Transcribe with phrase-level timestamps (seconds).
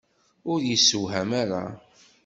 [0.51, 1.63] Ur yessewham ara!